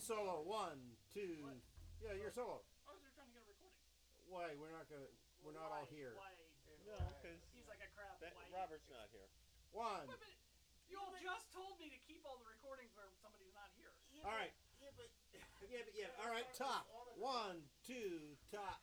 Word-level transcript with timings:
Solo. 0.00 0.42
One, 0.42 0.80
two. 1.14 1.38
What? 1.42 1.60
Yeah, 2.02 2.18
you're 2.18 2.34
solo. 2.34 2.60
I 2.84 2.92
was 2.92 3.00
trying 3.14 3.30
to 3.30 3.34
get 3.34 3.46
a 3.46 3.48
recording. 3.48 3.80
Why? 4.26 4.52
We're 4.58 4.74
not 4.74 4.90
gonna. 4.90 5.06
We're 5.46 5.54
not 5.54 5.70
all 5.70 5.86
here. 5.88 6.18
Why? 6.18 6.34
No, 6.84 6.98
because 7.20 7.40
He's 7.54 7.68
like 7.70 7.80
a 7.80 7.90
crap. 7.94 8.18
Why? 8.20 8.44
Robert's 8.52 8.90
not 8.90 9.08
here. 9.14 9.28
One. 9.72 10.06
Wait, 10.10 10.20
you 10.90 10.98
all 10.98 11.14
just 11.18 11.48
told 11.54 11.78
me 11.80 11.88
to 11.90 11.98
keep 12.04 12.22
all 12.26 12.36
the 12.42 12.48
recordings 12.48 12.92
where 12.98 13.08
somebody's 13.22 13.54
not 13.54 13.70
here. 13.78 13.90
All 14.22 14.34
right. 14.34 14.52
Yeah, 14.82 14.92
but 14.98 15.08
Yeah, 15.70 15.82
but 15.86 15.94
yeah. 15.96 16.22
All 16.22 16.30
right. 16.30 16.46
Top. 16.54 16.86
One, 17.16 17.62
two. 17.86 18.36
Top. 18.50 18.82